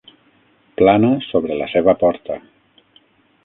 [0.79, 2.41] Plana sobre la seva porta.